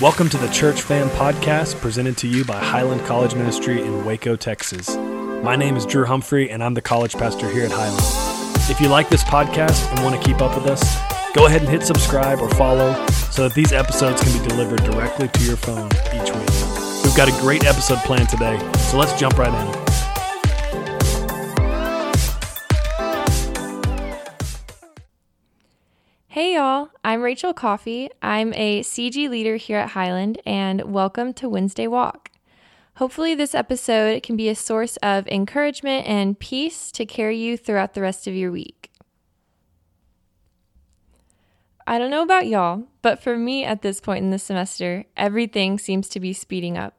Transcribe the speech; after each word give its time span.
Welcome 0.00 0.28
to 0.30 0.38
the 0.38 0.48
Church 0.48 0.82
Fam 0.82 1.08
Podcast 1.10 1.80
presented 1.80 2.16
to 2.16 2.26
you 2.26 2.44
by 2.44 2.58
Highland 2.58 3.06
College 3.06 3.36
Ministry 3.36 3.80
in 3.80 4.04
Waco, 4.04 4.34
Texas. 4.34 4.96
My 4.96 5.54
name 5.54 5.76
is 5.76 5.86
Drew 5.86 6.04
Humphrey, 6.04 6.50
and 6.50 6.64
I'm 6.64 6.74
the 6.74 6.82
college 6.82 7.12
pastor 7.14 7.48
here 7.48 7.64
at 7.64 7.70
Highland. 7.70 8.02
If 8.68 8.80
you 8.80 8.88
like 8.88 9.08
this 9.08 9.22
podcast 9.22 9.88
and 9.92 10.02
want 10.02 10.20
to 10.20 10.28
keep 10.28 10.42
up 10.42 10.56
with 10.56 10.66
us, 10.66 10.82
go 11.32 11.46
ahead 11.46 11.60
and 11.60 11.70
hit 11.70 11.84
subscribe 11.84 12.40
or 12.40 12.48
follow 12.56 13.06
so 13.30 13.44
that 13.48 13.54
these 13.54 13.72
episodes 13.72 14.20
can 14.20 14.32
be 14.42 14.48
delivered 14.48 14.82
directly 14.82 15.28
to 15.28 15.44
your 15.44 15.56
phone 15.56 15.86
each 16.12 16.34
week. 16.34 17.04
We've 17.04 17.16
got 17.16 17.28
a 17.28 17.40
great 17.40 17.64
episode 17.64 17.98
planned 17.98 18.28
today, 18.28 18.58
so 18.90 18.98
let's 18.98 19.12
jump 19.12 19.38
right 19.38 19.54
in. 19.54 19.83
Hey 26.34 26.56
y'all, 26.56 26.88
I'm 27.04 27.22
Rachel 27.22 27.54
Coffey. 27.54 28.10
I'm 28.20 28.52
a 28.54 28.80
CG 28.80 29.30
leader 29.30 29.54
here 29.54 29.78
at 29.78 29.90
Highland, 29.90 30.42
and 30.44 30.82
welcome 30.92 31.32
to 31.34 31.48
Wednesday 31.48 31.86
Walk. 31.86 32.32
Hopefully, 32.96 33.36
this 33.36 33.54
episode 33.54 34.24
can 34.24 34.36
be 34.36 34.48
a 34.48 34.56
source 34.56 34.96
of 34.96 35.28
encouragement 35.28 36.08
and 36.08 36.36
peace 36.36 36.90
to 36.90 37.06
carry 37.06 37.38
you 37.38 37.56
throughout 37.56 37.94
the 37.94 38.00
rest 38.00 38.26
of 38.26 38.34
your 38.34 38.50
week. 38.50 38.90
I 41.86 41.98
don't 41.98 42.10
know 42.10 42.24
about 42.24 42.48
y'all, 42.48 42.88
but 43.00 43.22
for 43.22 43.38
me 43.38 43.64
at 43.64 43.82
this 43.82 44.00
point 44.00 44.24
in 44.24 44.30
the 44.30 44.40
semester, 44.40 45.04
everything 45.16 45.78
seems 45.78 46.08
to 46.08 46.18
be 46.18 46.32
speeding 46.32 46.76
up. 46.76 46.96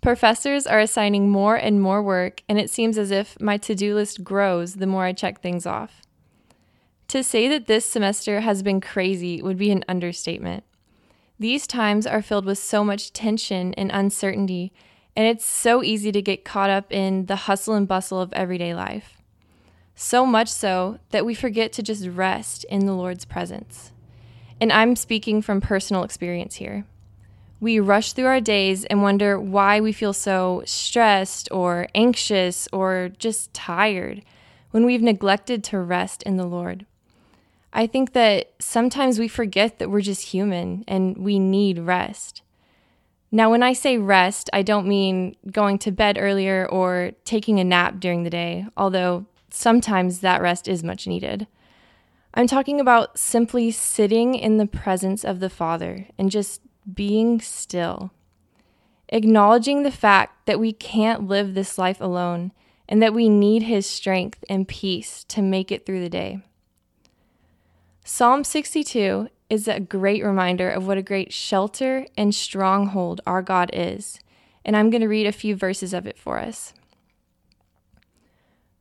Professors 0.00 0.68
are 0.68 0.78
assigning 0.78 1.28
more 1.28 1.56
and 1.56 1.82
more 1.82 2.00
work, 2.00 2.44
and 2.48 2.60
it 2.60 2.70
seems 2.70 2.96
as 2.96 3.10
if 3.10 3.36
my 3.40 3.56
to 3.56 3.74
do 3.74 3.96
list 3.96 4.22
grows 4.22 4.74
the 4.74 4.86
more 4.86 5.02
I 5.02 5.14
check 5.14 5.40
things 5.40 5.66
off. 5.66 6.02
To 7.12 7.22
say 7.22 7.46
that 7.48 7.66
this 7.66 7.84
semester 7.84 8.40
has 8.40 8.62
been 8.62 8.80
crazy 8.80 9.42
would 9.42 9.58
be 9.58 9.70
an 9.70 9.84
understatement. 9.86 10.64
These 11.38 11.66
times 11.66 12.06
are 12.06 12.22
filled 12.22 12.46
with 12.46 12.56
so 12.56 12.82
much 12.82 13.12
tension 13.12 13.74
and 13.74 13.90
uncertainty, 13.92 14.72
and 15.14 15.26
it's 15.26 15.44
so 15.44 15.82
easy 15.82 16.10
to 16.10 16.22
get 16.22 16.46
caught 16.46 16.70
up 16.70 16.90
in 16.90 17.26
the 17.26 17.36
hustle 17.36 17.74
and 17.74 17.86
bustle 17.86 18.18
of 18.18 18.32
everyday 18.32 18.74
life. 18.74 19.20
So 19.94 20.24
much 20.24 20.48
so 20.48 21.00
that 21.10 21.26
we 21.26 21.34
forget 21.34 21.70
to 21.74 21.82
just 21.82 22.06
rest 22.06 22.64
in 22.70 22.86
the 22.86 22.94
Lord's 22.94 23.26
presence. 23.26 23.92
And 24.58 24.72
I'm 24.72 24.96
speaking 24.96 25.42
from 25.42 25.60
personal 25.60 26.04
experience 26.04 26.54
here. 26.54 26.86
We 27.60 27.78
rush 27.78 28.14
through 28.14 28.24
our 28.24 28.40
days 28.40 28.86
and 28.86 29.02
wonder 29.02 29.38
why 29.38 29.82
we 29.82 29.92
feel 29.92 30.14
so 30.14 30.62
stressed 30.64 31.50
or 31.52 31.88
anxious 31.94 32.68
or 32.72 33.10
just 33.18 33.52
tired 33.52 34.22
when 34.70 34.86
we've 34.86 35.02
neglected 35.02 35.62
to 35.64 35.78
rest 35.78 36.22
in 36.22 36.38
the 36.38 36.46
Lord. 36.46 36.86
I 37.72 37.86
think 37.86 38.12
that 38.12 38.52
sometimes 38.58 39.18
we 39.18 39.28
forget 39.28 39.78
that 39.78 39.90
we're 39.90 40.02
just 40.02 40.22
human 40.26 40.84
and 40.86 41.16
we 41.16 41.38
need 41.38 41.78
rest. 41.78 42.42
Now, 43.30 43.50
when 43.50 43.62
I 43.62 43.72
say 43.72 43.96
rest, 43.96 44.50
I 44.52 44.60
don't 44.60 44.86
mean 44.86 45.36
going 45.50 45.78
to 45.80 45.90
bed 45.90 46.18
earlier 46.20 46.68
or 46.68 47.12
taking 47.24 47.58
a 47.58 47.64
nap 47.64 47.98
during 47.98 48.24
the 48.24 48.30
day, 48.30 48.66
although 48.76 49.24
sometimes 49.50 50.20
that 50.20 50.42
rest 50.42 50.68
is 50.68 50.84
much 50.84 51.06
needed. 51.06 51.46
I'm 52.34 52.46
talking 52.46 52.78
about 52.78 53.18
simply 53.18 53.70
sitting 53.70 54.34
in 54.34 54.58
the 54.58 54.66
presence 54.66 55.24
of 55.24 55.40
the 55.40 55.50
Father 55.50 56.08
and 56.18 56.30
just 56.30 56.60
being 56.92 57.40
still. 57.40 58.10
Acknowledging 59.08 59.82
the 59.82 59.90
fact 59.90 60.46
that 60.46 60.60
we 60.60 60.72
can't 60.72 61.26
live 61.26 61.54
this 61.54 61.78
life 61.78 62.00
alone 62.02 62.52
and 62.86 63.02
that 63.02 63.14
we 63.14 63.30
need 63.30 63.62
His 63.62 63.86
strength 63.86 64.44
and 64.48 64.68
peace 64.68 65.24
to 65.24 65.40
make 65.40 65.72
it 65.72 65.86
through 65.86 66.00
the 66.00 66.10
day. 66.10 66.42
Psalm 68.04 68.42
62 68.42 69.28
is 69.48 69.68
a 69.68 69.78
great 69.78 70.24
reminder 70.24 70.68
of 70.68 70.88
what 70.88 70.98
a 70.98 71.02
great 71.02 71.32
shelter 71.32 72.04
and 72.16 72.34
stronghold 72.34 73.20
our 73.24 73.42
God 73.42 73.70
is, 73.72 74.18
and 74.64 74.76
I'm 74.76 74.90
going 74.90 75.02
to 75.02 75.08
read 75.08 75.26
a 75.26 75.32
few 75.32 75.54
verses 75.54 75.94
of 75.94 76.04
it 76.04 76.18
for 76.18 76.38
us. 76.38 76.74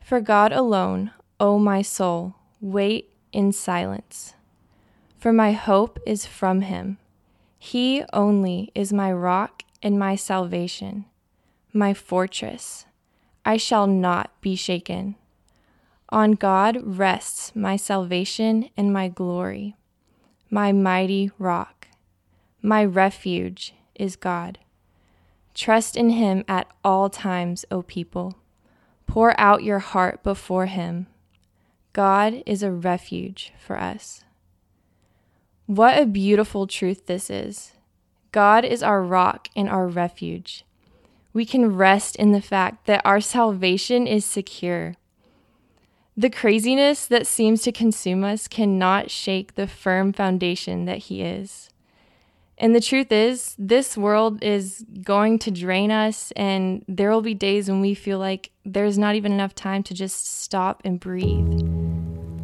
For 0.00 0.20
God 0.20 0.52
alone, 0.52 1.10
O 1.40 1.58
my 1.58 1.82
soul, 1.82 2.36
wait 2.60 3.12
in 3.32 3.50
silence, 3.50 4.34
for 5.18 5.32
my 5.32 5.50
hope 5.50 5.98
is 6.06 6.24
from 6.24 6.60
him. 6.60 6.98
He 7.58 8.04
only 8.12 8.70
is 8.72 8.92
my 8.92 9.12
rock 9.12 9.64
and 9.82 9.98
my 9.98 10.14
salvation, 10.14 11.06
my 11.72 11.92
fortress. 11.92 12.86
I 13.44 13.56
shall 13.56 13.88
not 13.88 14.30
be 14.40 14.54
shaken. 14.54 15.16
On 16.10 16.32
God 16.32 16.78
rests 16.82 17.54
my 17.54 17.76
salvation 17.76 18.70
and 18.76 18.92
my 18.92 19.08
glory. 19.08 19.76
My 20.48 20.72
mighty 20.72 21.30
rock, 21.38 21.88
my 22.62 22.84
refuge 22.84 23.74
is 23.94 24.16
God. 24.16 24.58
Trust 25.54 25.96
in 25.96 26.10
him 26.10 26.44
at 26.48 26.66
all 26.82 27.10
times, 27.10 27.66
O 27.70 27.82
people. 27.82 28.38
Pour 29.06 29.38
out 29.38 29.64
your 29.64 29.80
heart 29.80 30.22
before 30.22 30.66
him. 30.66 31.08
God 31.92 32.42
is 32.46 32.62
a 32.62 32.70
refuge 32.70 33.52
for 33.58 33.78
us. 33.78 34.24
What 35.66 36.00
a 36.00 36.06
beautiful 36.06 36.66
truth 36.66 37.06
this 37.06 37.28
is. 37.28 37.72
God 38.32 38.64
is 38.64 38.82
our 38.82 39.02
rock 39.02 39.48
and 39.56 39.68
our 39.68 39.86
refuge. 39.86 40.64
We 41.32 41.44
can 41.44 41.76
rest 41.76 42.16
in 42.16 42.32
the 42.32 42.40
fact 42.40 42.86
that 42.86 43.02
our 43.04 43.20
salvation 43.20 44.06
is 44.06 44.24
secure. 44.24 44.94
The 46.18 46.30
craziness 46.30 47.06
that 47.06 47.28
seems 47.28 47.62
to 47.62 47.70
consume 47.70 48.24
us 48.24 48.48
cannot 48.48 49.08
shake 49.08 49.54
the 49.54 49.68
firm 49.68 50.12
foundation 50.12 50.84
that 50.86 50.98
He 50.98 51.22
is. 51.22 51.70
And 52.58 52.74
the 52.74 52.80
truth 52.80 53.12
is, 53.12 53.54
this 53.56 53.96
world 53.96 54.42
is 54.42 54.84
going 55.04 55.38
to 55.38 55.52
drain 55.52 55.92
us, 55.92 56.32
and 56.32 56.84
there 56.88 57.12
will 57.12 57.22
be 57.22 57.34
days 57.34 57.70
when 57.70 57.80
we 57.80 57.94
feel 57.94 58.18
like 58.18 58.50
there's 58.64 58.98
not 58.98 59.14
even 59.14 59.30
enough 59.30 59.54
time 59.54 59.84
to 59.84 59.94
just 59.94 60.40
stop 60.42 60.82
and 60.84 60.98
breathe. 60.98 61.62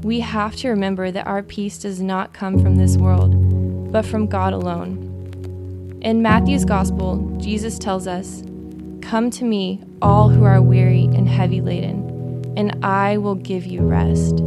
We 0.05 0.21
have 0.21 0.55
to 0.59 0.69
remember 0.69 1.11
that 1.11 1.27
our 1.27 1.43
peace 1.43 1.77
does 1.79 2.01
not 2.01 2.33
come 2.33 2.61
from 2.61 2.77
this 2.77 2.97
world, 2.97 3.91
but 3.91 4.07
from 4.07 4.29
God 4.29 4.53
alone. 4.53 5.99
In 6.01 6.23
Matthew's 6.23 6.65
Gospel, 6.65 7.17
Jesus 7.39 7.77
tells 7.81 8.07
us, 8.07 8.45
Come 9.03 9.31
to 9.31 9.45
me, 9.45 9.83
all 10.01 10.29
who 10.29 10.45
are 10.45 10.63
weary 10.63 11.07
and 11.07 11.29
heavy 11.29 11.61
laden 11.61 12.14
and 12.57 12.85
I 12.85 13.19
will 13.19 13.35
give 13.35 13.67
you 13.67 13.83
rest. 13.83 14.39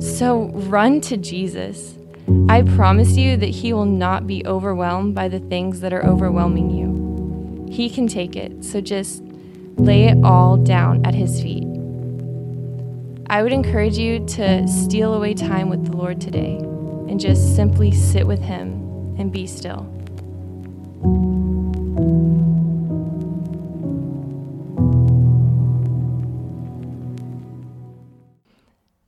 So 0.00 0.50
run 0.54 1.00
to 1.02 1.16
Jesus. 1.16 1.94
I 2.48 2.62
promise 2.62 3.16
you 3.16 3.36
that 3.38 3.50
He 3.50 3.72
will 3.72 3.86
not 3.86 4.26
be 4.26 4.46
overwhelmed 4.46 5.14
by 5.14 5.28
the 5.28 5.40
things 5.40 5.80
that 5.80 5.92
are 5.92 6.04
overwhelming 6.04 6.70
you. 6.70 7.68
He 7.70 7.90
can 7.90 8.06
take 8.06 8.36
it, 8.36 8.64
so 8.64 8.80
just 8.80 9.22
lay 9.76 10.04
it 10.04 10.18
all 10.24 10.56
down 10.56 11.04
at 11.06 11.14
His 11.14 11.40
feet. 11.40 11.64
I 13.30 13.42
would 13.42 13.52
encourage 13.52 13.98
you 13.98 14.24
to 14.26 14.66
steal 14.66 15.14
away 15.14 15.34
time 15.34 15.68
with 15.68 15.84
the 15.86 15.96
Lord 15.96 16.20
today 16.20 16.56
and 16.56 17.20
just 17.20 17.56
simply 17.56 17.90
sit 17.92 18.26
with 18.26 18.40
Him 18.40 19.14
and 19.18 19.32
be 19.32 19.46
still. 19.46 19.86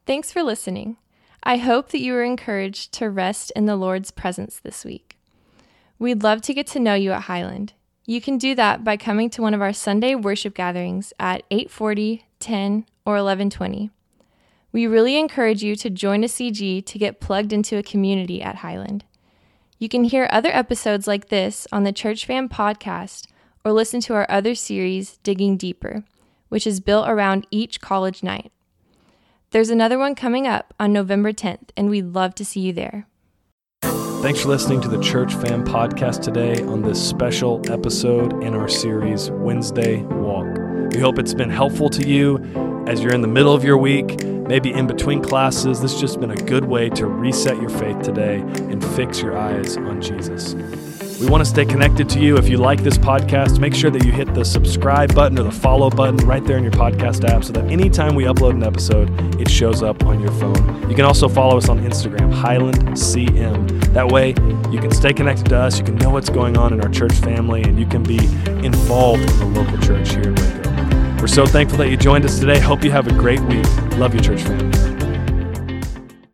Thanks 0.07 0.33
for 0.33 0.43
listening. 0.43 0.97
I 1.43 1.57
hope 1.57 1.91
that 1.91 2.01
you 2.01 2.13
were 2.13 2.25
encouraged 2.25 2.93
to 2.95 3.09
rest 3.09 3.53
in 3.55 3.67
the 3.67 3.77
Lord's 3.77 4.11
presence 4.11 4.59
this 4.59 4.85
week. 4.85 5.17
We'd 5.99 6.23
love 6.23 6.43
to 6.43 6.55
get 6.55 6.67
to 6.69 6.81
know 6.81 6.95
you 6.95 7.13
at 7.13 7.23
Highland. 7.23 7.75
You 8.07 8.21
can 8.21 8.39
do 8.39 8.55
that 8.55 8.83
by 8.83 8.97
coming 8.97 9.31
to 9.31 9.43
one 9.43 9.55
of 9.55 9.63
our 9.63 9.73
Sunday 9.73 10.15
worship 10.15 10.55
gatherings 10.55 11.13
at 11.21 11.45
8:40, 11.51 12.25
10, 12.41 12.87
or 13.05 13.17
11:20. 13.17 13.91
We 14.73 14.87
really 14.87 15.17
encourage 15.17 15.63
you 15.63 15.77
to 15.77 15.91
join 15.91 16.25
a 16.25 16.29
CG 16.29 16.81
to 16.83 16.99
get 16.99 17.21
plugged 17.21 17.53
into 17.53 17.77
a 17.77 17.83
community 17.83 18.43
at 18.43 18.57
Highland. 18.57 19.05
You 19.79 19.89
can 19.89 20.05
hear 20.05 20.29
other 20.31 20.51
episodes 20.51 21.07
like 21.07 21.29
this 21.29 21.67
on 21.73 21.85
the 21.85 21.93
Church 21.93 22.27
Fam 22.27 22.49
podcast 22.49 23.27
or 23.65 23.73
listen 23.73 24.01
to 24.03 24.15
our 24.15 24.27
other 24.29 24.55
series, 24.55 25.19
Digging 25.19 25.57
Deeper, 25.57 26.05
which 26.49 26.67
is 26.67 26.81
built 26.81 27.09
around 27.09 27.47
each 27.51 27.81
college 27.81 28.23
night. 28.23 28.53
There's 29.53 29.71
another 29.71 29.99
one 29.99 30.15
coming 30.15 30.47
up 30.47 30.73
on 30.79 30.93
November 30.93 31.33
10th, 31.33 31.71
and 31.77 31.91
we'd 31.91 32.15
love 32.15 32.37
to 32.37 32.45
see 32.45 32.61
you 32.61 32.73
there. 32.73 33.09
Thanks 33.83 34.43
for 34.43 34.49
listening 34.49 34.81
to 34.83 34.89
the 34.89 35.01
Church 35.01 35.35
Fam 35.35 35.65
podcast 35.65 36.23
today 36.23 36.63
on 36.63 36.83
this 36.83 37.05
special 37.05 37.61
episode 37.69 38.45
in 38.45 38.55
our 38.55 38.69
series, 38.69 39.29
Wednesday 39.33 40.03
Walk. 40.03 40.47
We 40.93 41.01
hope 41.01 41.19
it's 41.19 41.35
been 41.35 41.51
helpful 41.51 41.89
to 41.91 42.07
you 42.07 42.39
as 42.87 43.03
you're 43.03 43.13
in 43.13 43.23
the 43.23 43.29
middle 43.29 43.53
of 43.53 43.65
your 43.65 43.77
week, 43.77 44.23
maybe 44.25 44.73
in 44.73 44.87
between 44.87 45.21
classes. 45.21 45.81
This 45.81 45.93
has 45.95 46.01
just 46.01 46.21
been 46.21 46.31
a 46.31 46.37
good 46.37 46.67
way 46.67 46.89
to 46.91 47.09
reset 47.09 47.61
your 47.61 47.71
faith 47.71 48.01
today 48.03 48.37
and 48.37 48.85
fix 48.95 49.21
your 49.21 49.37
eyes 49.37 49.77
on 49.79 50.01
Jesus. 50.01 50.55
We 51.21 51.29
want 51.29 51.43
to 51.43 51.51
stay 51.51 51.67
connected 51.67 52.09
to 52.11 52.19
you. 52.19 52.39
If 52.39 52.49
you 52.49 52.57
like 52.57 52.83
this 52.83 52.97
podcast, 52.97 53.59
make 53.59 53.75
sure 53.75 53.91
that 53.91 54.07
you 54.07 54.11
hit 54.11 54.33
the 54.33 54.43
subscribe 54.43 55.15
button 55.15 55.39
or 55.39 55.43
the 55.43 55.53
follow 55.53 55.91
button 55.91 56.17
right 56.27 56.43
there 56.43 56.57
in 56.57 56.63
your 56.63 56.73
podcast 56.73 57.29
app 57.29 57.45
so 57.45 57.53
that 57.53 57.71
anytime 57.71 58.15
we 58.15 58.25
upload 58.25 58.53
an 58.53 58.65
episode, 58.65 59.11
it 59.39 59.51
shows 59.51 59.83
up 59.83 60.03
on 60.05 60.21
your 60.21 60.33
phone. 60.33 60.89
You 60.89 60.97
can 60.97 61.05
also 61.05 61.29
follow 61.29 61.59
us 61.59 61.69
on 61.69 61.81
Instagram, 61.81 62.33
Highland 62.33 62.79
CM. 62.93 63.69
That 63.93 64.09
way, 64.09 64.29
you 64.73 64.81
can 64.81 64.91
stay 64.93 65.13
connected 65.13 65.51
to 65.51 65.59
us, 65.59 65.79
you 65.79 65.85
can 65.85 65.97
know 65.97 66.09
what's 66.09 66.31
going 66.31 66.57
on 66.57 66.73
in 66.73 66.81
our 66.81 66.89
church 66.89 67.13
family, 67.13 67.65
and 67.65 67.79
you 67.79 67.85
can 67.85 68.03
be 68.03 68.25
involved 68.65 69.23
in 69.23 69.39
the 69.39 69.61
local 69.61 69.79
church 69.79 70.13
here 70.13 70.23
in 70.23 70.35
Waco. 70.37 71.21
We're 71.21 71.27
so 71.27 71.45
thankful 71.45 71.77
that 71.79 71.91
you 71.91 71.99
joined 71.99 72.25
us 72.25 72.39
today. 72.39 72.59
Hope 72.59 72.83
you 72.83 72.93
have 72.93 73.07
a 73.09 73.13
great 73.13 73.41
week. 73.41 73.67
Love 73.99 74.15
you, 74.15 74.23
church 74.23 74.41
family. 74.41 74.90